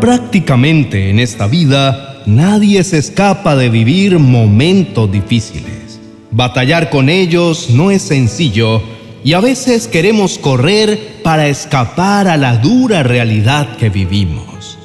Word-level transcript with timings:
Prácticamente 0.00 1.10
en 1.10 1.18
esta 1.18 1.48
vida 1.48 2.22
nadie 2.24 2.84
se 2.84 2.98
escapa 2.98 3.56
de 3.56 3.68
vivir 3.68 4.20
momentos 4.20 5.10
difíciles. 5.10 5.98
Batallar 6.30 6.88
con 6.88 7.08
ellos 7.08 7.70
no 7.70 7.90
es 7.90 8.02
sencillo 8.02 8.80
y 9.24 9.32
a 9.32 9.40
veces 9.40 9.88
queremos 9.88 10.38
correr 10.38 11.20
para 11.24 11.48
escapar 11.48 12.28
a 12.28 12.36
la 12.36 12.58
dura 12.58 13.02
realidad 13.02 13.76
que 13.76 13.88
vivimos. 13.90 14.78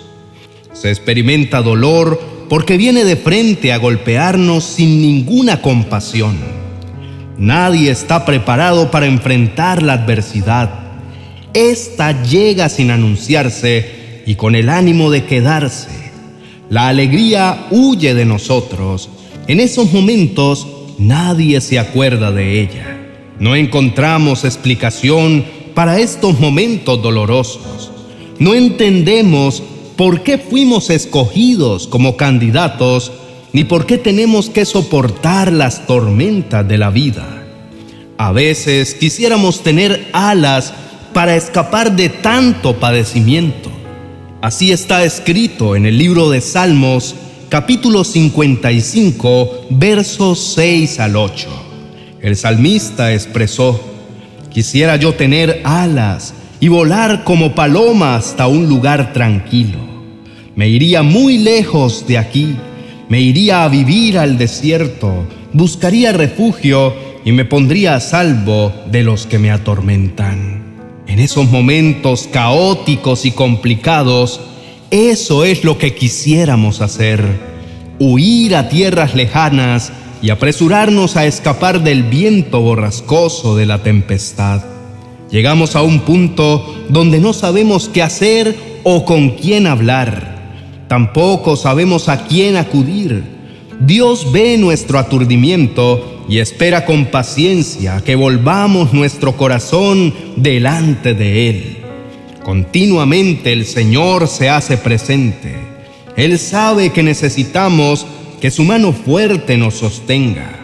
Se 0.73 0.89
experimenta 0.89 1.61
dolor 1.61 2.19
porque 2.49 2.77
viene 2.77 3.05
de 3.05 3.15
frente 3.15 3.71
a 3.71 3.77
golpearnos 3.77 4.63
sin 4.63 4.99
ninguna 4.99 5.61
compasión. 5.61 6.37
Nadie 7.37 7.91
está 7.91 8.25
preparado 8.25 8.89
para 8.89 9.05
enfrentar 9.05 9.83
la 9.83 9.93
adversidad. 9.93 10.71
Esta 11.53 12.23
llega 12.23 12.67
sin 12.67 12.89
anunciarse 12.89 14.02
y 14.25 14.35
con 14.35 14.55
el 14.55 14.69
ánimo 14.69 15.11
de 15.11 15.25
quedarse. 15.25 15.89
La 16.69 16.87
alegría 16.87 17.67
huye 17.71 18.13
de 18.13 18.25
nosotros. 18.25 19.09
En 19.47 19.59
esos 19.59 19.91
momentos 19.91 20.67
nadie 20.97 21.61
se 21.61 21.79
acuerda 21.79 22.31
de 22.31 22.61
ella. 22.61 22.97
No 23.39 23.55
encontramos 23.55 24.45
explicación 24.45 25.43
para 25.73 25.99
estos 25.99 26.39
momentos 26.39 27.01
dolorosos. 27.01 27.91
No 28.39 28.53
entendemos 28.53 29.61
por 29.95 30.23
qué 30.23 30.37
fuimos 30.37 30.89
escogidos 30.89 31.87
como 31.87 32.17
candidatos 32.17 33.11
ni 33.51 33.63
por 33.63 33.85
qué 33.85 33.97
tenemos 33.97 34.49
que 34.49 34.65
soportar 34.65 35.51
las 35.51 35.85
tormentas 35.85 36.67
de 36.67 36.77
la 36.77 36.89
vida. 36.89 37.43
A 38.17 38.31
veces 38.31 38.95
quisiéramos 38.95 39.61
tener 39.61 40.07
alas 40.11 40.73
para 41.13 41.35
escapar 41.35 41.95
de 41.95 42.09
tanto 42.09 42.77
padecimiento. 42.77 43.69
Así 44.43 44.73
está 44.73 45.05
escrito 45.05 45.77
en 45.77 45.85
el 45.85 45.97
libro 45.97 46.29
de 46.29 46.41
Salmos, 46.41 47.15
capítulo 47.47 48.03
55, 48.03 49.67
versos 49.69 50.53
6 50.55 50.99
al 50.99 51.15
8. 51.15 51.47
El 52.21 52.35
salmista 52.35 53.13
expresó, 53.13 53.79
quisiera 54.51 54.97
yo 54.97 55.13
tener 55.13 55.61
alas 55.63 56.33
y 56.59 56.67
volar 56.67 57.23
como 57.23 57.55
paloma 57.55 58.17
hasta 58.17 58.47
un 58.47 58.67
lugar 58.67 59.13
tranquilo. 59.13 59.79
Me 60.57 60.67
iría 60.67 61.03
muy 61.03 61.37
lejos 61.37 62.05
de 62.05 62.17
aquí, 62.17 62.57
me 63.07 63.21
iría 63.21 63.63
a 63.63 63.69
vivir 63.69 64.17
al 64.17 64.37
desierto, 64.37 65.25
buscaría 65.53 66.11
refugio 66.11 66.93
y 67.23 67.31
me 67.31 67.45
pondría 67.45 67.95
a 67.95 68.01
salvo 68.01 68.73
de 68.91 69.03
los 69.03 69.25
que 69.25 69.39
me 69.39 69.51
atormentan. 69.51 70.52
En 71.07 71.19
esos 71.19 71.49
momentos 71.49 72.27
caóticos 72.31 73.25
y 73.25 73.31
complicados, 73.31 74.39
eso 74.89 75.43
es 75.43 75.63
lo 75.63 75.77
que 75.77 75.95
quisiéramos 75.95 76.81
hacer, 76.81 77.23
huir 77.99 78.55
a 78.55 78.69
tierras 78.69 79.13
lejanas 79.13 79.91
y 80.21 80.29
apresurarnos 80.29 81.17
a 81.17 81.25
escapar 81.25 81.83
del 81.83 82.03
viento 82.03 82.61
borrascoso 82.61 83.55
de 83.55 83.65
la 83.65 83.83
tempestad. 83.83 84.63
Llegamos 85.29 85.75
a 85.75 85.81
un 85.81 86.01
punto 86.01 86.85
donde 86.89 87.19
no 87.19 87.33
sabemos 87.33 87.89
qué 87.89 88.01
hacer 88.01 88.55
o 88.83 89.03
con 89.03 89.31
quién 89.31 89.67
hablar. 89.67 90.37
Tampoco 90.87 91.55
sabemos 91.57 92.07
a 92.07 92.27
quién 92.27 92.55
acudir. 92.55 93.23
Dios 93.85 94.31
ve 94.31 94.57
nuestro 94.57 94.97
aturdimiento 94.97 96.23
y 96.29 96.39
espera 96.39 96.85
con 96.85 97.07
paciencia 97.07 98.01
que 98.05 98.15
volvamos 98.15 98.93
nuestro 98.93 99.35
corazón 99.35 100.13
delante 100.37 101.13
de 101.13 101.49
Él. 101.49 101.77
Continuamente 102.43 103.51
el 103.51 103.65
Señor 103.65 104.29
se 104.29 104.49
hace 104.49 104.77
presente. 104.77 105.55
Él 106.15 106.39
sabe 106.39 106.91
que 106.91 107.03
necesitamos 107.03 108.05
que 108.39 108.51
su 108.51 108.63
mano 108.63 108.93
fuerte 108.93 109.57
nos 109.57 109.73
sostenga. 109.73 110.61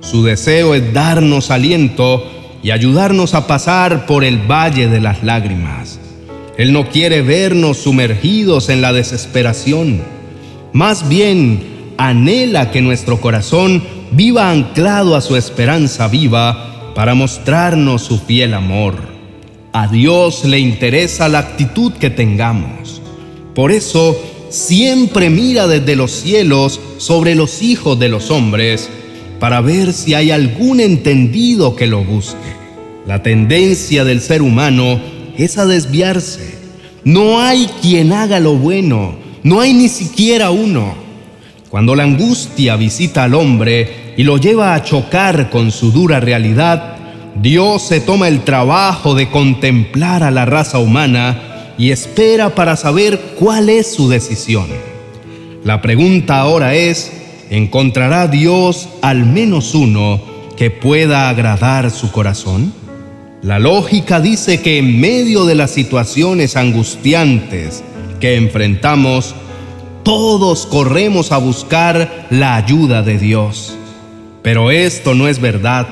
Su 0.00 0.24
deseo 0.24 0.74
es 0.74 0.94
darnos 0.94 1.50
aliento 1.50 2.24
y 2.62 2.70
ayudarnos 2.70 3.34
a 3.34 3.46
pasar 3.46 4.06
por 4.06 4.24
el 4.24 4.38
valle 4.38 4.88
de 4.88 5.00
las 5.00 5.22
lágrimas. 5.22 6.00
Él 6.56 6.72
no 6.72 6.88
quiere 6.88 7.20
vernos 7.20 7.76
sumergidos 7.76 8.70
en 8.70 8.80
la 8.80 8.94
desesperación. 8.94 10.00
Más 10.72 11.06
bien, 11.06 11.75
anhela 11.98 12.70
que 12.70 12.82
nuestro 12.82 13.20
corazón 13.20 13.82
viva 14.10 14.50
anclado 14.50 15.16
a 15.16 15.20
su 15.20 15.36
esperanza 15.36 16.08
viva 16.08 16.92
para 16.94 17.14
mostrarnos 17.14 18.02
su 18.02 18.18
fiel 18.18 18.54
amor. 18.54 18.94
A 19.72 19.88
Dios 19.88 20.44
le 20.44 20.58
interesa 20.58 21.28
la 21.28 21.40
actitud 21.40 21.92
que 21.92 22.08
tengamos. 22.08 23.02
Por 23.54 23.72
eso 23.72 24.16
siempre 24.48 25.28
mira 25.28 25.66
desde 25.66 25.96
los 25.96 26.12
cielos 26.12 26.80
sobre 26.98 27.34
los 27.34 27.62
hijos 27.62 27.98
de 27.98 28.08
los 28.08 28.30
hombres 28.30 28.88
para 29.38 29.60
ver 29.60 29.92
si 29.92 30.14
hay 30.14 30.30
algún 30.30 30.80
entendido 30.80 31.76
que 31.76 31.86
lo 31.86 32.04
busque. 32.04 32.56
La 33.06 33.22
tendencia 33.22 34.04
del 34.04 34.20
ser 34.20 34.42
humano 34.42 34.98
es 35.36 35.58
a 35.58 35.66
desviarse. 35.66 36.58
No 37.04 37.40
hay 37.40 37.68
quien 37.82 38.12
haga 38.12 38.40
lo 38.40 38.54
bueno, 38.54 39.14
no 39.42 39.60
hay 39.60 39.74
ni 39.74 39.88
siquiera 39.88 40.50
uno. 40.50 41.05
Cuando 41.76 41.94
la 41.94 42.04
angustia 42.04 42.74
visita 42.76 43.24
al 43.24 43.34
hombre 43.34 44.14
y 44.16 44.22
lo 44.22 44.38
lleva 44.38 44.74
a 44.74 44.82
chocar 44.82 45.50
con 45.50 45.70
su 45.70 45.92
dura 45.92 46.20
realidad, 46.20 46.96
Dios 47.34 47.82
se 47.82 48.00
toma 48.00 48.28
el 48.28 48.44
trabajo 48.44 49.14
de 49.14 49.28
contemplar 49.28 50.22
a 50.22 50.30
la 50.30 50.46
raza 50.46 50.78
humana 50.78 51.74
y 51.76 51.90
espera 51.90 52.54
para 52.54 52.76
saber 52.76 53.20
cuál 53.38 53.68
es 53.68 53.94
su 53.94 54.08
decisión. 54.08 54.68
La 55.64 55.82
pregunta 55.82 56.40
ahora 56.40 56.74
es, 56.74 57.12
¿encontrará 57.50 58.26
Dios 58.26 58.88
al 59.02 59.26
menos 59.26 59.74
uno 59.74 60.22
que 60.56 60.70
pueda 60.70 61.28
agradar 61.28 61.90
su 61.90 62.10
corazón? 62.10 62.72
La 63.42 63.58
lógica 63.58 64.18
dice 64.20 64.62
que 64.62 64.78
en 64.78 64.98
medio 64.98 65.44
de 65.44 65.56
las 65.56 65.72
situaciones 65.72 66.56
angustiantes 66.56 67.84
que 68.18 68.36
enfrentamos, 68.36 69.34
todos 70.06 70.66
corremos 70.66 71.32
a 71.32 71.38
buscar 71.38 72.28
la 72.30 72.54
ayuda 72.54 73.02
de 73.02 73.18
Dios. 73.18 73.76
Pero 74.40 74.70
esto 74.70 75.16
no 75.16 75.26
es 75.26 75.40
verdad. 75.40 75.88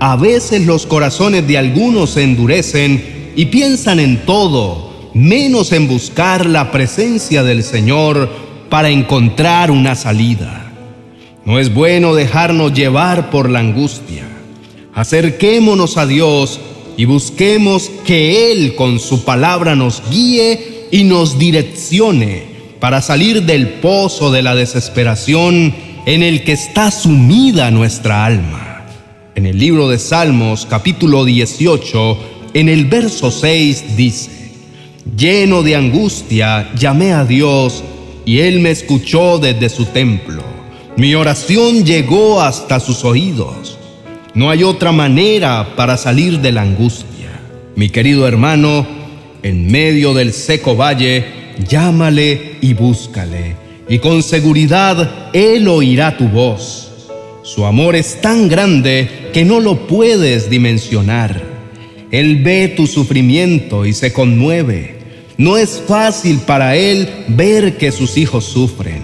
A 0.00 0.16
veces 0.16 0.66
los 0.66 0.84
corazones 0.84 1.48
de 1.48 1.56
algunos 1.56 2.10
se 2.10 2.24
endurecen 2.24 3.32
y 3.36 3.46
piensan 3.46 4.00
en 4.00 4.18
todo, 4.26 5.10
menos 5.14 5.72
en 5.72 5.88
buscar 5.88 6.44
la 6.44 6.70
presencia 6.70 7.42
del 7.42 7.64
Señor 7.64 8.28
para 8.68 8.90
encontrar 8.90 9.70
una 9.70 9.94
salida. 9.94 10.70
No 11.46 11.58
es 11.58 11.72
bueno 11.72 12.14
dejarnos 12.14 12.74
llevar 12.74 13.30
por 13.30 13.48
la 13.48 13.60
angustia. 13.60 14.24
Acerquémonos 14.92 15.96
a 15.96 16.04
Dios 16.04 16.60
y 16.98 17.06
busquemos 17.06 17.90
que 18.04 18.52
Él 18.52 18.74
con 18.74 19.00
su 19.00 19.24
palabra 19.24 19.74
nos 19.74 20.02
guíe 20.10 20.88
y 20.90 21.04
nos 21.04 21.38
direccione 21.38 22.57
para 22.80 23.02
salir 23.02 23.42
del 23.42 23.68
pozo 23.68 24.30
de 24.30 24.42
la 24.42 24.54
desesperación 24.54 25.74
en 26.06 26.22
el 26.22 26.44
que 26.44 26.52
está 26.52 26.90
sumida 26.90 27.70
nuestra 27.70 28.24
alma. 28.24 28.86
En 29.34 29.46
el 29.46 29.58
libro 29.58 29.88
de 29.88 29.98
Salmos 29.98 30.66
capítulo 30.66 31.24
18, 31.24 32.18
en 32.54 32.68
el 32.68 32.86
verso 32.86 33.30
6 33.30 33.96
dice, 33.96 34.30
Lleno 35.16 35.62
de 35.62 35.76
angustia, 35.76 36.70
llamé 36.74 37.12
a 37.12 37.24
Dios 37.24 37.82
y 38.24 38.40
Él 38.40 38.60
me 38.60 38.70
escuchó 38.70 39.38
desde 39.38 39.68
su 39.68 39.86
templo. 39.86 40.42
Mi 40.96 41.14
oración 41.14 41.84
llegó 41.84 42.40
hasta 42.40 42.80
sus 42.80 43.04
oídos. 43.04 43.78
No 44.34 44.50
hay 44.50 44.64
otra 44.64 44.92
manera 44.92 45.74
para 45.76 45.96
salir 45.96 46.40
de 46.40 46.52
la 46.52 46.62
angustia. 46.62 47.40
Mi 47.74 47.88
querido 47.88 48.26
hermano, 48.26 48.86
en 49.42 49.70
medio 49.70 50.14
del 50.14 50.32
seco 50.32 50.76
valle, 50.76 51.37
llámale 51.66 52.56
y 52.60 52.74
búscale, 52.74 53.56
y 53.88 53.98
con 53.98 54.22
seguridad 54.22 55.30
Él 55.32 55.68
oirá 55.68 56.16
tu 56.16 56.28
voz. 56.28 56.84
Su 57.42 57.64
amor 57.64 57.96
es 57.96 58.20
tan 58.20 58.48
grande 58.48 59.30
que 59.32 59.44
no 59.44 59.60
lo 59.60 59.86
puedes 59.86 60.50
dimensionar. 60.50 61.42
Él 62.10 62.42
ve 62.42 62.68
tu 62.76 62.86
sufrimiento 62.86 63.86
y 63.86 63.94
se 63.94 64.12
conmueve. 64.12 64.98
No 65.36 65.56
es 65.56 65.82
fácil 65.86 66.38
para 66.38 66.76
Él 66.76 67.08
ver 67.28 67.76
que 67.76 67.92
sus 67.92 68.16
hijos 68.16 68.44
sufren. 68.44 69.02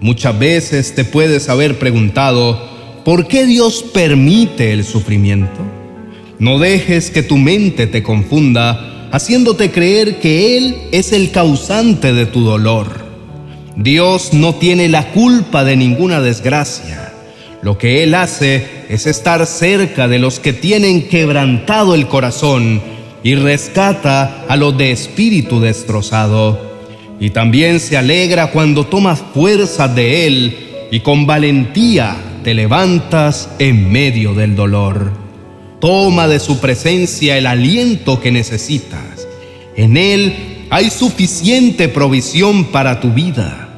Muchas 0.00 0.38
veces 0.38 0.94
te 0.94 1.04
puedes 1.04 1.48
haber 1.48 1.78
preguntado, 1.78 2.68
¿por 3.04 3.28
qué 3.28 3.46
Dios 3.46 3.84
permite 3.94 4.72
el 4.72 4.84
sufrimiento? 4.84 5.60
No 6.38 6.58
dejes 6.58 7.10
que 7.10 7.22
tu 7.22 7.38
mente 7.38 7.86
te 7.86 8.02
confunda 8.02 9.01
haciéndote 9.12 9.70
creer 9.70 10.18
que 10.18 10.56
Él 10.56 10.76
es 10.90 11.12
el 11.12 11.30
causante 11.30 12.12
de 12.12 12.26
tu 12.26 12.40
dolor. 12.40 12.88
Dios 13.76 14.32
no 14.32 14.54
tiene 14.54 14.88
la 14.88 15.12
culpa 15.12 15.64
de 15.64 15.76
ninguna 15.76 16.20
desgracia. 16.20 17.12
Lo 17.62 17.78
que 17.78 18.02
Él 18.02 18.14
hace 18.14 18.66
es 18.88 19.06
estar 19.06 19.46
cerca 19.46 20.08
de 20.08 20.18
los 20.18 20.40
que 20.40 20.52
tienen 20.52 21.08
quebrantado 21.08 21.94
el 21.94 22.08
corazón 22.08 22.82
y 23.22 23.34
rescata 23.36 24.44
a 24.48 24.56
los 24.56 24.76
de 24.76 24.90
espíritu 24.90 25.60
destrozado. 25.60 26.72
y 27.20 27.30
también 27.30 27.78
se 27.78 27.96
alegra 27.96 28.50
cuando 28.50 28.84
tomas 28.84 29.22
fuerza 29.32 29.86
de 29.86 30.26
Él 30.26 30.56
y 30.90 31.00
con 31.00 31.24
valentía 31.24 32.16
te 32.42 32.52
levantas 32.52 33.48
en 33.60 33.92
medio 33.92 34.34
del 34.34 34.56
dolor. 34.56 35.12
Toma 35.82 36.28
de 36.28 36.38
su 36.38 36.60
presencia 36.60 37.36
el 37.36 37.44
aliento 37.44 38.20
que 38.20 38.30
necesitas. 38.30 39.26
En 39.74 39.96
Él 39.96 40.66
hay 40.70 40.90
suficiente 40.90 41.88
provisión 41.88 42.66
para 42.66 43.00
tu 43.00 43.10
vida. 43.10 43.68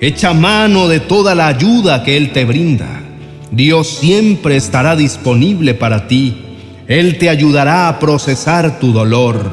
Echa 0.00 0.34
mano 0.34 0.88
de 0.88 0.98
toda 0.98 1.36
la 1.36 1.46
ayuda 1.46 2.02
que 2.02 2.16
Él 2.16 2.32
te 2.32 2.44
brinda. 2.44 3.04
Dios 3.52 3.86
siempre 3.86 4.56
estará 4.56 4.96
disponible 4.96 5.74
para 5.74 6.08
ti. 6.08 6.34
Él 6.88 7.18
te 7.18 7.28
ayudará 7.28 7.86
a 7.86 8.00
procesar 8.00 8.80
tu 8.80 8.92
dolor. 8.92 9.52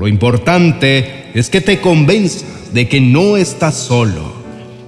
Lo 0.00 0.08
importante 0.08 1.30
es 1.32 1.48
que 1.48 1.60
te 1.60 1.80
convenzas 1.80 2.74
de 2.74 2.88
que 2.88 3.00
no 3.00 3.36
estás 3.36 3.76
solo, 3.76 4.32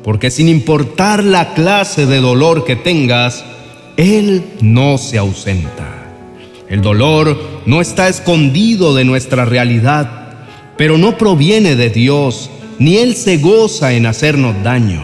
porque 0.03 0.33
sin 0.33 0.49
importar 0.49 1.23
la 1.23 1.55
clase 1.55 2.07
de 2.07 2.17
dolor 2.17 2.65
que 2.65 2.75
tengas, 2.75 3.45
Él 3.97 4.43
no 4.61 4.99
se 4.99 5.19
ausenta. 5.19 5.92
El 6.73 6.81
dolor 6.81 7.39
no 7.67 7.83
está 7.83 8.09
escondido 8.09 8.95
de 8.95 9.05
nuestra 9.05 9.45
realidad, 9.45 10.09
pero 10.79 10.97
no 10.97 11.19
proviene 11.19 11.77
de 11.77 11.91
Dios, 11.91 12.49
ni 12.79 12.97
Él 12.97 13.15
se 13.15 13.37
goza 13.37 13.93
en 13.93 14.07
hacernos 14.07 14.55
daño. 14.65 15.03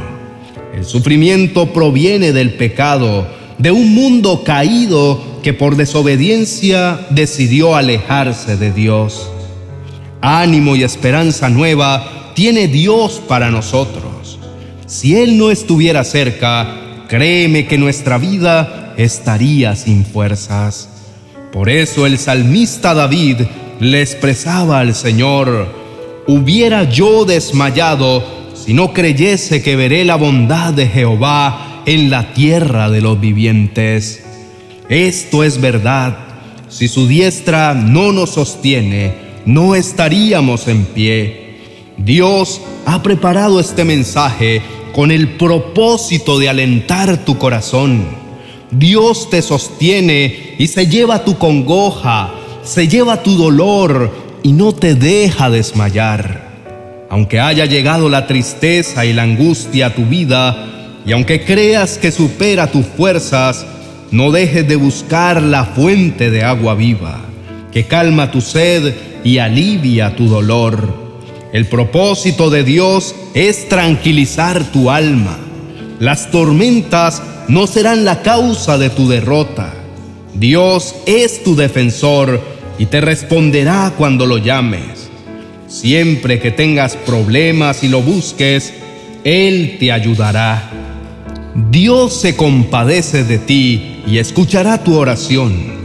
El 0.75 0.87
sufrimiento 0.87 1.75
proviene 1.75 2.32
del 2.32 2.55
pecado, 2.55 3.29
de 3.59 3.70
un 3.70 3.94
mundo 3.94 4.44
caído 4.44 5.23
que 5.43 5.53
por 5.53 5.76
desobediencia 5.76 7.06
decidió 7.11 7.76
alejarse 7.76 8.56
de 8.56 8.73
Dios. 8.73 9.31
Ánimo 10.23 10.75
y 10.75 10.85
esperanza 10.85 11.50
nueva 11.50 12.32
tiene 12.35 12.69
Dios 12.69 13.20
para 13.29 13.50
nosotros. 13.50 14.38
Si 14.87 15.17
Él 15.17 15.37
no 15.37 15.50
estuviera 15.50 16.03
cerca, 16.05 17.05
créeme 17.11 17.67
que 17.67 17.76
nuestra 17.76 18.17
vida 18.17 18.94
estaría 18.97 19.76
sin 19.76 20.06
fuerzas. 20.06 20.94
Por 21.53 21.71
eso 21.71 22.06
el 22.06 22.19
salmista 22.19 22.95
David 22.95 23.39
le 23.81 24.03
expresaba 24.03 24.81
al 24.81 24.95
Señor, 24.95 25.73
hubiera 26.27 26.85
yo 26.85 27.25
desmayado 27.25 28.23
si 28.55 28.75
no 28.75 28.93
creyese 28.93 29.62
que 29.62 29.77
veré 29.77 30.05
la 30.05 30.17
bondad 30.17 30.75
de 30.75 30.87
Jehová 30.87 31.83
en 31.87 32.11
la 32.11 32.35
tierra 32.35 32.91
de 32.91 33.00
los 33.00 33.19
vivientes. 33.19 34.25
Esto 34.91 35.43
es 35.43 35.61
verdad. 35.61 36.19
Si 36.69 36.87
su 36.87 37.06
diestra 37.06 37.73
no 37.73 38.12
nos 38.12 38.31
sostiene, 38.31 39.15
no 39.47 39.75
estaríamos 39.75 40.69
en 40.69 40.85
pie. 40.85 41.56
Dios 41.97 42.61
ha 42.85 43.03
preparado 43.03 43.59
este 43.59 43.85
mensaje 43.85 44.61
con 44.93 45.11
el 45.11 45.37
propósito 45.37 46.39
de 46.39 46.51
alentar 46.51 47.25
tu 47.25 47.39
corazón. 47.39 48.28
Dios 48.70 49.31
te 49.31 49.43
sostiene 49.43 50.55
y 50.59 50.67
se 50.67 50.87
lleva 50.87 51.25
tu 51.25 51.38
congoja, 51.38 52.35
se 52.62 52.87
lleva 52.87 53.23
tu 53.23 53.37
dolor 53.37 54.12
y 54.43 54.53
no 54.53 54.73
te 54.73 54.94
deja 54.94 55.49
desmayar. 55.50 56.49
Aunque 57.11 57.41
haya 57.41 57.65
llegado 57.65 58.09
la 58.09 58.26
tristeza 58.26 59.06
y 59.06 59.15
la 59.15 59.23
angustia 59.23 59.87
a 59.87 59.94
tu 59.94 60.05
vida, 60.05 60.67
y 61.06 61.12
aunque 61.12 61.43
creas 61.43 61.97
que 61.97 62.12
supera 62.12 62.70
tus 62.70 62.85
fuerzas, 62.85 63.65
no 64.11 64.31
dejes 64.31 64.69
de 64.69 64.76
buscar 64.76 65.43
la 65.43 65.65
fuente 65.65 66.31
de 66.31 66.44
agua 66.44 66.75
viva, 66.75 67.20
que 67.73 67.85
calma 67.85 68.31
tu 68.31 68.43
sed 68.43 68.94
y 69.25 69.38
alivia 69.38 70.15
tu 70.17 70.29
dolor. 70.29 71.09
El 71.55 71.67
propósito 71.67 72.50
de 72.50 72.62
Dios 72.62 73.15
es 73.32 73.70
tranquilizar 73.70 74.65
tu 74.65 74.91
alma. 74.91 75.38
Las 76.00 76.31
tormentas 76.31 77.23
no 77.49 77.67
serán 77.67 78.05
la 78.05 78.23
causa 78.23 78.79
de 78.79 78.89
tu 78.89 79.09
derrota. 79.09 79.75
Dios 80.35 80.95
es 81.06 81.43
tu 81.43 81.56
defensor 81.56 82.41
y 82.79 82.87
te 82.87 83.00
responderá 83.00 83.93
cuando 83.97 84.25
lo 84.25 84.39
llames. 84.39 85.11
Siempre 85.67 86.39
que 86.39 86.53
tengas 86.53 86.95
problemas 86.97 87.83
y 87.83 87.89
lo 87.89 88.00
busques, 88.00 88.73
Él 89.25 89.77
te 89.81 89.91
ayudará. 89.91 90.71
Dios 91.71 92.21
se 92.21 92.37
compadece 92.37 93.25
de 93.25 93.39
ti 93.39 94.03
y 94.06 94.19
escuchará 94.19 94.85
tu 94.85 94.97
oración. 94.97 95.79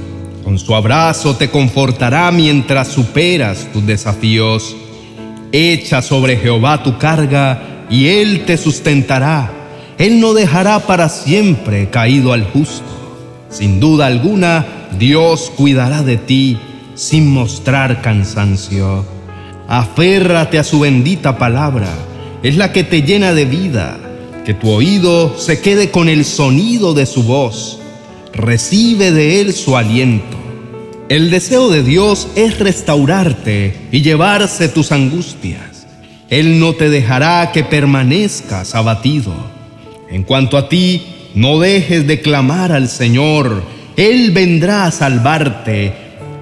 Con 0.43 0.59
su 0.59 0.75
abrazo 0.75 1.35
te 1.35 1.49
confortará 1.49 2.31
mientras 2.31 2.89
superas 2.89 3.67
tus 3.73 3.83
desafíos. 3.87 4.75
Echa 5.51 6.03
sobre 6.03 6.37
Jehová 6.37 6.83
tu 6.83 6.99
carga 6.99 7.85
y 7.89 8.07
Él 8.07 8.43
te 8.45 8.57
sustentará. 8.57 9.62
Él 10.03 10.19
no 10.19 10.33
dejará 10.33 10.79
para 10.79 11.07
siempre 11.07 11.89
caído 11.89 12.33
al 12.33 12.43
justo. 12.43 12.83
Sin 13.49 13.79
duda 13.79 14.05
alguna, 14.05 14.65
Dios 14.99 15.49
cuidará 15.55 16.03
de 16.03 16.17
ti 16.17 16.57
sin 16.93 17.31
mostrar 17.31 18.01
cansancio. 18.01 19.05
Aférrate 19.69 20.59
a 20.59 20.65
su 20.65 20.81
bendita 20.81 21.37
palabra, 21.37 21.87
es 22.43 22.57
la 22.57 22.73
que 22.73 22.83
te 22.83 23.03
llena 23.03 23.31
de 23.31 23.45
vida. 23.45 23.97
Que 24.43 24.53
tu 24.53 24.71
oído 24.71 25.39
se 25.39 25.61
quede 25.61 25.89
con 25.89 26.09
el 26.09 26.25
sonido 26.25 26.93
de 26.93 27.05
su 27.05 27.23
voz. 27.23 27.79
Recibe 28.33 29.13
de 29.13 29.39
él 29.39 29.53
su 29.53 29.77
aliento. 29.77 30.35
El 31.07 31.31
deseo 31.31 31.69
de 31.69 31.81
Dios 31.81 32.27
es 32.35 32.59
restaurarte 32.59 33.87
y 33.89 34.01
llevarse 34.01 34.67
tus 34.67 34.91
angustias. 34.91 35.87
Él 36.29 36.59
no 36.59 36.73
te 36.73 36.89
dejará 36.89 37.53
que 37.53 37.63
permanezcas 37.63 38.75
abatido. 38.75 39.62
En 40.13 40.21
cuanto 40.21 40.57
a 40.57 40.69
ti, 40.69 41.01
no 41.33 41.59
dejes 41.59 42.05
de 42.05 42.21
clamar 42.21 42.71
al 42.71 42.87
Señor. 42.87 43.63
Él 43.97 44.29
vendrá 44.29 44.85
a 44.85 44.91
salvarte 44.91 45.91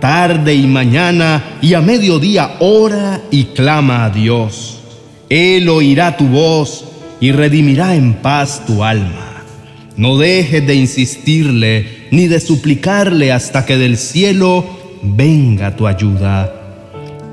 tarde 0.02 0.54
y 0.54 0.68
mañana 0.68 1.58
y 1.62 1.74
a 1.76 1.80
mediodía 1.80 2.58
ora 2.60 3.22
y 3.32 3.46
clama 3.46 4.04
a 4.04 4.10
Dios. 4.10 4.80
Él 5.30 5.70
oirá 5.70 6.18
tu 6.18 6.28
voz 6.28 6.84
y 7.22 7.32
redimirá 7.32 7.96
en 7.96 8.16
paz 8.16 8.66
tu 8.68 8.84
alma. 8.84 9.46
No 9.96 10.18
dejes 10.18 10.68
de 10.68 10.76
insistirle 10.76 12.08
ni 12.12 12.28
de 12.28 12.42
suplicarle 12.42 13.32
hasta 13.32 13.66
que 13.66 13.78
del 13.78 13.98
cielo 13.98 14.66
venga 15.02 15.78
tu 15.78 15.88
ayuda. 15.88 16.54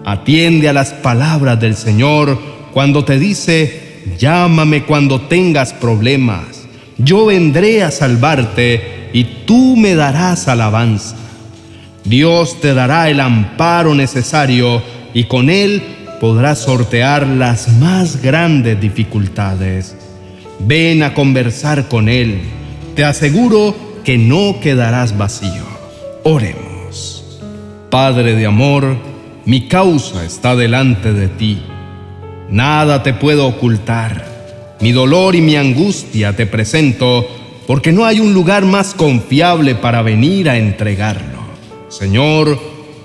Atiende 0.05 0.69
a 0.69 0.73
las 0.73 0.93
palabras 0.93 1.59
del 1.61 1.75
Señor 1.75 2.41
cuando 2.73 3.05
te 3.05 3.19
dice, 3.19 3.88
llámame 4.19 4.85
cuando 4.85 5.21
tengas 5.23 5.73
problemas. 5.73 6.67
Yo 6.99 7.27
vendré 7.27 7.83
a 7.83 7.91
salvarte 7.91 9.11
y 9.13 9.25
tú 9.47 9.77
me 9.77 9.95
darás 9.95 10.49
alabanza. 10.49 11.17
Dios 12.05 12.61
te 12.61 12.75
dará 12.75 13.09
el 13.09 13.21
amparo 13.21 13.95
necesario 13.95 14.83
y 15.15 15.25
con 15.25 15.51
él 15.51 15.83
podrás 16.21 16.59
sortear 16.59 17.27
las 17.27 17.69
más 17.79 18.21
grandes 18.23 18.81
dificultades. 18.81 19.97
Ven 20.61 21.03
a 21.03 21.15
conversar 21.15 21.89
con 21.89 22.09
Él. 22.09 22.41
Te 22.95 23.05
aseguro 23.05 23.75
que 24.05 24.19
no 24.19 24.59
quedarás 24.61 25.17
vacío. 25.17 25.65
Oremos. 26.25 27.39
Padre 27.91 28.35
de 28.35 28.47
amor, 28.47 28.97
mi 29.45 29.69
causa 29.69 30.25
está 30.25 30.57
delante 30.57 31.13
de 31.13 31.29
ti. 31.29 31.63
Nada 32.51 33.03
te 33.03 33.13
puedo 33.13 33.47
ocultar. 33.47 34.25
Mi 34.81 34.93
dolor 34.93 35.35
y 35.35 35.41
mi 35.41 35.57
angustia 35.57 36.35
te 36.35 36.47
presento 36.47 37.27
porque 37.67 37.93
no 37.93 38.07
hay 38.07 38.21
un 38.21 38.33
lugar 38.33 38.65
más 38.65 38.95
confiable 38.95 39.75
para 39.75 40.01
venir 40.01 40.49
a 40.49 40.57
entregarlo. 40.57 41.39
Señor, 41.91 42.59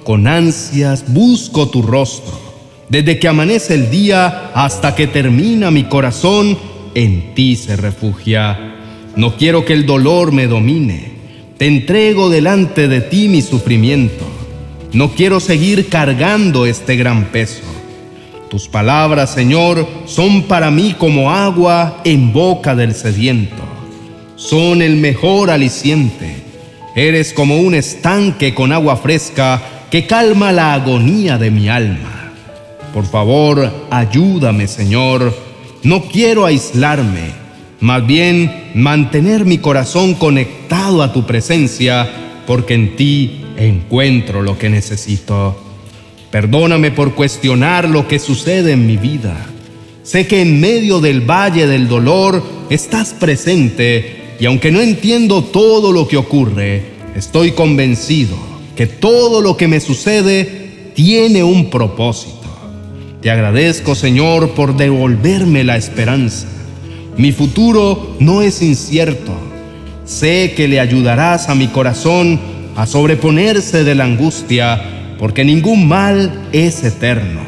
con 0.04 0.28
ansias 0.28 1.06
busco 1.14 1.70
tu 1.70 1.82
rostro. 1.82 2.40
Desde 2.88 3.20
que 3.20 3.28
amanece 3.28 3.74
el 3.74 3.90
día 3.90 4.52
hasta 4.54 4.96
que 4.96 5.08
termina 5.08 5.72
mi 5.72 5.86
corazón, 5.86 6.58
en 6.96 7.34
ti 7.34 7.56
se 7.56 7.76
refugia. 7.76 8.76
No 9.16 9.36
quiero 9.36 9.66
que 9.66 9.74
el 9.74 9.86
dolor 9.86 10.32
me 10.32 10.48
domine. 10.48 11.12
Te 11.58 11.66
entrego 11.66 12.30
delante 12.30 12.88
de 12.88 13.02
ti 13.02 13.28
mi 13.28 13.42
sufrimiento. 13.42 14.26
No 14.94 15.12
quiero 15.12 15.40
seguir 15.40 15.90
cargando 15.90 16.66
este 16.66 16.96
gran 16.96 17.26
peso. 17.26 17.64
Tus 18.54 18.70
palabras, 18.70 19.34
Señor, 19.34 19.86
son 20.06 20.44
para 20.44 20.72
mí 20.72 20.96
como 20.96 21.32
agua 21.32 22.02
en 22.06 22.32
boca 22.32 22.76
del 22.76 22.94
sediento. 22.94 23.64
Son 24.36 24.82
el 24.82 24.96
mejor 24.96 25.50
aliciente 25.50 26.44
Eres 26.96 27.34
como 27.34 27.58
un 27.58 27.74
estanque 27.74 28.54
con 28.54 28.72
agua 28.72 28.98
fresca 28.98 29.60
que 29.90 30.06
calma 30.06 30.52
la 30.52 30.76
agonía 30.76 31.40
de 31.40 31.50
mi 31.50 31.68
alma. 31.68 32.32
Por 32.94 33.08
favor, 33.08 33.88
ayúdame, 33.90 34.68
Señor. 34.68 35.36
No 35.82 36.04
quiero 36.04 36.46
aislarme, 36.46 37.32
más 37.80 38.06
bien 38.06 38.70
mantener 38.76 39.44
mi 39.44 39.58
corazón 39.58 40.14
conectado 40.14 41.02
a 41.02 41.12
tu 41.12 41.26
presencia, 41.26 42.08
porque 42.46 42.76
en 42.76 42.96
ti 42.96 43.44
encuentro 43.58 44.44
lo 44.44 44.60
que 44.60 44.70
necesito. 44.70 45.73
Perdóname 46.34 46.90
por 46.90 47.14
cuestionar 47.14 47.88
lo 47.88 48.08
que 48.08 48.18
sucede 48.18 48.72
en 48.72 48.88
mi 48.88 48.98
vida. 48.98 49.38
Sé 50.02 50.26
que 50.26 50.42
en 50.42 50.60
medio 50.60 51.00
del 51.00 51.22
valle 51.22 51.68
del 51.68 51.88
dolor 51.88 52.44
estás 52.72 53.14
presente 53.14 54.36
y 54.40 54.48
aunque 54.48 54.72
no 54.72 54.82
entiendo 54.82 55.44
todo 55.44 55.92
lo 55.92 56.08
que 56.08 56.18
ocurre, 56.18 56.86
estoy 57.16 57.52
convencido 57.52 58.36
que 58.76 58.88
todo 58.88 59.42
lo 59.42 59.58
que 59.58 59.68
me 59.68 59.80
sucede 59.80 60.90
tiene 60.96 61.44
un 61.44 61.70
propósito. 61.70 62.48
Te 63.22 63.30
agradezco, 63.30 63.94
Señor, 63.94 64.56
por 64.56 64.76
devolverme 64.76 65.64
la 65.64 65.78
esperanza. 65.78 66.48
Mi 67.16 67.32
futuro 67.32 68.16
no 68.18 68.42
es 68.42 68.64
incierto. 68.64 69.34
Sé 70.04 70.54
que 70.58 70.68
le 70.68 70.80
ayudarás 70.80 71.48
a 71.50 71.54
mi 71.54 71.68
corazón 71.68 72.40
a 72.76 72.88
sobreponerse 72.88 73.84
de 73.84 73.94
la 73.94 74.06
angustia, 74.06 75.03
porque 75.24 75.46
ningún 75.46 75.88
mal 75.88 76.50
es 76.52 76.84
eterno. 76.84 77.40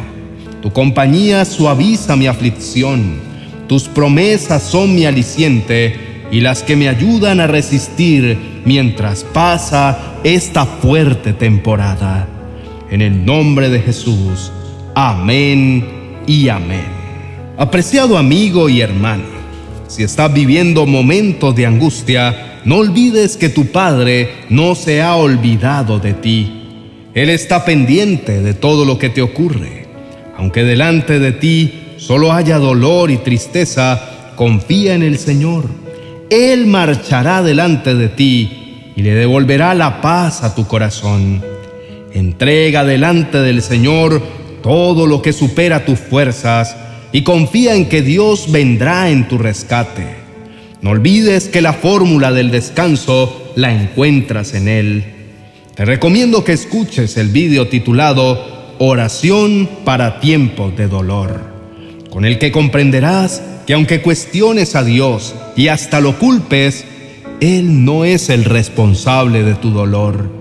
Tu 0.61 0.71
compañía 0.71 1.43
suaviza 1.43 2.15
mi 2.15 2.25
aflicción, 2.25 3.19
tus 3.67 3.89
promesas 3.89 4.63
son 4.63 4.95
mi 4.95 5.03
aliciente 5.05 6.23
y 6.31 6.39
las 6.39 6.63
que 6.63 6.77
me 6.77 6.87
ayudan 6.87 7.41
a 7.41 7.47
resistir 7.47 8.61
mientras 8.63 9.25
pasa 9.25 10.15
esta 10.23 10.65
fuerte 10.65 11.33
temporada. 11.33 12.29
En 12.89 13.01
el 13.01 13.25
nombre 13.25 13.69
de 13.69 13.81
Jesús, 13.81 14.53
amén 14.95 15.85
y 16.25 16.47
amén. 16.47 16.87
Apreciado 17.57 18.17
amigo 18.17 18.69
y 18.69 18.79
hermano, 18.79 19.25
si 19.87 20.03
estás 20.03 20.33
viviendo 20.33 20.85
momentos 20.85 21.53
de 21.53 21.65
angustia, 21.65 22.61
no 22.63 22.77
olvides 22.77 23.35
que 23.35 23.49
tu 23.49 23.65
Padre 23.65 24.45
no 24.47 24.75
se 24.75 25.01
ha 25.01 25.17
olvidado 25.17 25.99
de 25.99 26.13
ti. 26.13 26.54
Él 27.15 27.29
está 27.29 27.63
pendiente 27.63 28.41
de 28.41 28.53
todo 28.53 28.83
lo 28.83 28.99
que 28.99 29.09
te 29.09 29.21
ocurre. 29.21 29.85
Aunque 30.37 30.65
delante 30.65 31.17
de 31.17 31.31
ti 31.31 31.93
solo 31.95 32.33
haya 32.33 32.59
dolor 32.59 33.09
y 33.09 33.15
tristeza, 33.15 34.33
confía 34.35 34.95
en 34.95 35.01
el 35.01 35.17
Señor. 35.17 35.63
Él 36.29 36.65
marchará 36.67 37.41
delante 37.41 37.95
de 37.95 38.09
ti 38.09 38.91
y 38.97 39.01
le 39.01 39.13
devolverá 39.13 39.73
la 39.73 40.01
paz 40.01 40.43
a 40.43 40.55
tu 40.55 40.67
corazón. 40.67 41.41
Entrega 42.13 42.83
delante 42.83 43.37
del 43.37 43.61
Señor 43.61 44.21
todo 44.61 45.07
lo 45.07 45.21
que 45.21 45.31
supera 45.31 45.85
tus 45.85 45.99
fuerzas 45.99 46.75
y 47.13 47.23
confía 47.23 47.75
en 47.75 47.87
que 47.87 48.01
Dios 48.01 48.51
vendrá 48.51 49.09
en 49.09 49.29
tu 49.29 49.37
rescate. 49.37 50.05
No 50.81 50.89
olvides 50.89 51.47
que 51.47 51.61
la 51.61 51.71
fórmula 51.71 52.33
del 52.33 52.51
descanso 52.51 53.53
la 53.55 53.73
encuentras 53.73 54.53
en 54.53 54.67
Él. 54.67 55.14
Te 55.75 55.83
recomiendo 55.83 56.45
que 56.45 56.53
escuches 56.53 57.17
el 57.17 57.27
vídeo 57.27 57.67
titulado 57.67 58.39
Oración 58.79 59.69
para 59.83 60.21
tiempos 60.21 60.73
de 60.77 60.87
dolor, 60.87 61.41
con 62.09 62.23
el 62.23 62.39
que 62.39 62.53
comprenderás 62.53 63.43
que 63.67 63.73
aunque 63.73 64.01
cuestiones 64.01 64.73
a 64.75 64.85
Dios 64.85 65.35
y 65.57 65.67
hasta 65.67 65.99
lo 65.99 66.17
culpes, 66.17 66.85
Él 67.41 67.83
no 67.83 68.05
es 68.05 68.29
el 68.29 68.45
responsable 68.45 69.43
de 69.43 69.55
tu 69.55 69.71
dolor. 69.71 70.31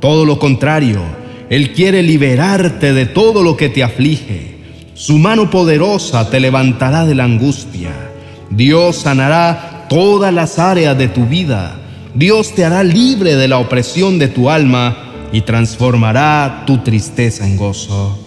Todo 0.00 0.24
lo 0.24 0.40
contrario, 0.40 1.00
Él 1.48 1.74
quiere 1.74 2.02
liberarte 2.02 2.92
de 2.92 3.06
todo 3.06 3.44
lo 3.44 3.56
que 3.56 3.68
te 3.68 3.84
aflige. 3.84 4.56
Su 4.94 5.16
mano 5.18 5.48
poderosa 5.48 6.28
te 6.28 6.40
levantará 6.40 7.06
de 7.06 7.14
la 7.14 7.22
angustia. 7.22 7.92
Dios 8.50 8.96
sanará 8.96 9.86
todas 9.88 10.34
las 10.34 10.58
áreas 10.58 10.98
de 10.98 11.06
tu 11.06 11.26
vida. 11.26 11.81
Dios 12.14 12.54
te 12.54 12.64
hará 12.64 12.84
libre 12.84 13.36
de 13.36 13.48
la 13.48 13.58
opresión 13.58 14.18
de 14.18 14.28
tu 14.28 14.50
alma 14.50 15.28
y 15.32 15.42
transformará 15.42 16.64
tu 16.66 16.78
tristeza 16.78 17.46
en 17.46 17.56
gozo. 17.56 18.18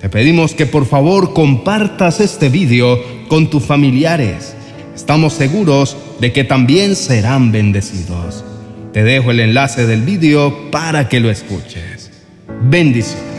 Te 0.00 0.10
pedimos 0.10 0.52
que 0.52 0.66
por 0.66 0.84
favor 0.84 1.32
compartas 1.32 2.20
este 2.20 2.50
video 2.50 3.00
con 3.28 3.48
tus 3.48 3.62
familiares. 3.62 4.54
Estamos 4.94 5.32
seguros 5.32 5.96
de 6.20 6.32
que 6.32 6.44
también 6.44 6.94
serán 6.96 7.50
bendecidos. 7.50 8.44
Te 8.92 9.02
dejo 9.02 9.30
el 9.30 9.40
enlace 9.40 9.86
del 9.86 10.02
video 10.02 10.70
para 10.70 11.08
que 11.08 11.20
lo 11.20 11.30
escuches. 11.30 12.10
Bendiciones. 12.68 13.33